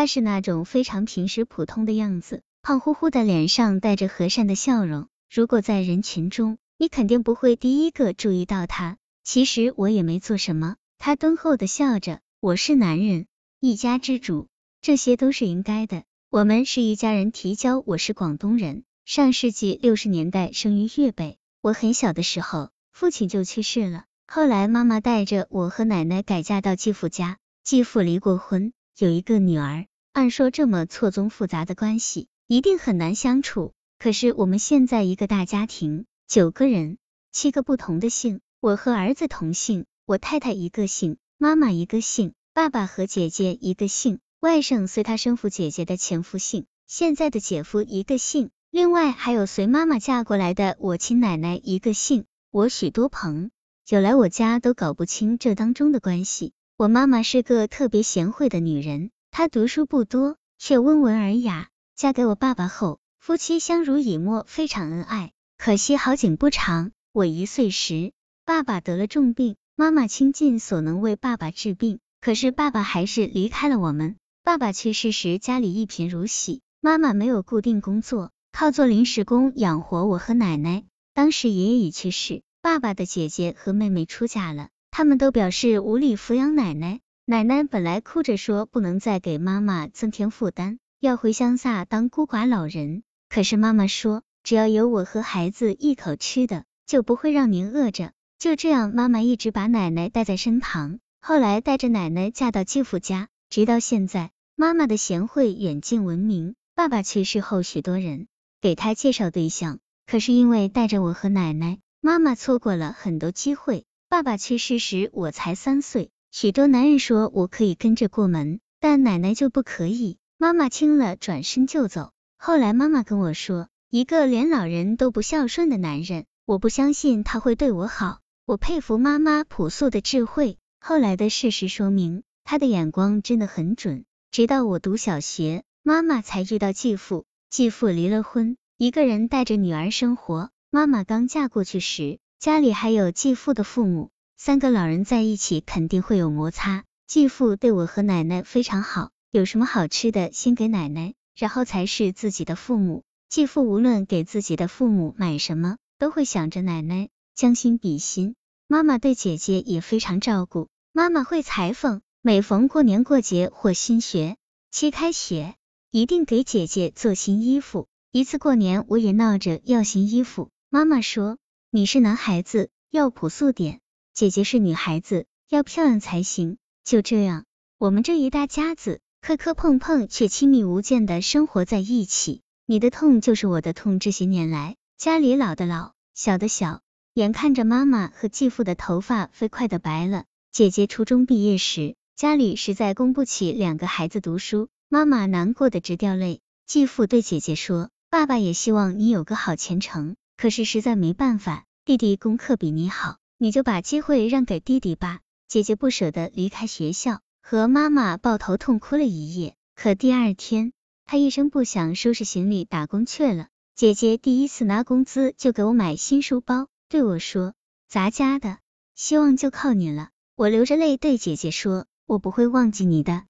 [0.00, 5.08] 他是那种非常平时普通的样子，胖乎乎的脸上带着和善的笑容。
[5.30, 8.96] 如果在人群中，你肯定不会第一个注意到他。
[9.24, 10.76] 其实我也没做什么。
[10.96, 13.26] 他敦厚的笑着，我是男人，
[13.60, 14.48] 一家之主，
[14.80, 16.04] 这些都是应该的。
[16.30, 17.30] 我们是一家人。
[17.30, 21.36] 提交，我是广东人，上世纪六十年代生于粤北。
[21.60, 24.04] 我很小的时候，父亲就去世了。
[24.26, 28.72] 后来妈妈带着我和奶奶改嫁到继父家，继父离过婚。
[28.98, 33.72] 有一个女儿，按说这么错综复杂的关系，一定很难相处。
[33.98, 36.98] 可是我们现在一个大家庭，九个人，
[37.30, 52.24] 七个不同的姓，我和儿子同姓，我太太一个姓，妈妈一个姓，爸爸和姐姐一个姓，外甥随他生父姐姐的前夫姓，现在的姐夫一个姓，另外还有随妈妈嫁过来的我亲奶奶一个姓。
[52.50, 53.52] 我许多朋
[53.88, 56.52] 友来我家都搞不清这当中的关系。
[56.76, 61.68] 我妈妈是个特别贤惠的女人，她读书不多，却温文尔雅。
[61.96, 65.32] 嫁给我爸爸后，夫妻相濡以沫，非常恩爱。
[65.58, 68.12] 可惜好景不长，我一岁时，
[68.44, 74.16] 爸爸得了重病，妈妈倾尽所能为爸爸治病，可是爸爸还是离开了我们。
[74.42, 80.84] 爸爸去世时，家里一贫如洗，妈妈没有固定工作，靠做临时工养活我和奶奶。
[81.12, 84.68] 当时爷爷已去世，爸爸的姐姐和妹妹出嫁了。
[84.90, 87.00] 他们都表示无力抚养奶奶，
[87.30, 93.04] 奶奶本来哭着说不能再给妈妈增添负担，要回乡下当孤寡老人。
[93.28, 98.10] 可是妈妈说，只要有我和孩子一口吃的，就不会让您饿着。
[98.40, 104.32] 就这样，妈妈一直把奶奶带在身旁，后来带着奶奶嫁到继父家，直到现在。
[104.56, 108.26] 妈妈的贤惠远近闻名，爸爸去世后，许多人
[108.60, 113.84] 给他介绍对象，可是因为带着我和奶奶，妈妈错过了很多机会。
[114.08, 116.10] 爸爸去世时，我才三岁。
[116.32, 120.18] 许多男人说我可以跟着过门，但奶奶就不可以。
[120.38, 122.12] 妈妈听了，转身就走。
[122.38, 128.20] 后来妈妈跟我说，一个连老人都不孝顺的男人，我不相信他会对我好。
[128.46, 130.56] 我佩服妈妈朴素的智慧。
[130.80, 134.04] 后来的事实说明，她的眼光真的很准。
[134.30, 137.24] 直到我读小学，妈妈才遇到继父。
[137.50, 140.50] 继父离了婚，一个人带着女儿生活。
[140.70, 142.20] 妈妈刚嫁过去时。
[142.38, 144.10] 家里还有继父的父母，
[144.42, 146.84] 三个老人在一起肯定会有摩擦。
[147.06, 153.02] 继父对我和奶奶非常好，有什么好吃的先给奶奶，然后才是自己的父母。
[153.28, 158.34] 继父无论给自己的父母买什么，都会想着奶奶，将心比心。
[158.66, 164.38] 妈妈对姐姐也非常照顾，妈妈会裁缝，每逢过年过节或新学
[164.70, 165.54] 期开学，
[165.90, 167.88] 一定给姐姐做新衣服。
[168.10, 171.36] 一次过年，我也闹着要新衣服，妈妈说。
[171.70, 173.80] 你是男孩子，要朴素点；
[174.12, 176.58] 姐姐是女孩子，要漂亮才行。
[176.84, 177.44] 就这样，
[177.78, 182.42] 我们这一大家子磕磕碰碰却亲密无间的生活在一起。
[182.66, 183.98] 你的痛就是我的痛。
[183.98, 186.82] 这些年来，家里老的老，小的小，
[187.14, 190.24] 眼看着妈妈和继父的头发飞快的白了。
[190.52, 196.40] 姐姐初中毕业时，家里实在供不起两个孩子读书，妈妈难过的直掉泪。
[196.66, 205.20] 继父对姐姐说：“爸爸也希望你有个好前程。”可是实在没办法，弟弟功课比你好，你就把机会让给弟弟吧。
[205.48, 209.56] 姐姐不舍得离开学校，和妈妈抱头痛哭了一夜。
[209.74, 210.74] 可第二天，
[211.06, 213.48] 她一声不响收拾行李打工去了。
[213.74, 217.54] 姐姐第一次拿工资就给我买新书包，对我说
[217.88, 218.58] ：“咱家的
[218.94, 223.22] 希望就靠你了。”我流着泪对姐姐说：“我不会忘记你的。”